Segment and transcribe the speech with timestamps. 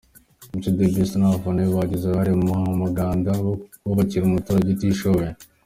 [0.51, 3.31] Mico The Best n'abafana be bagize uruhare mu muganda,
[3.87, 5.29] bubakira umuturage utishoboye.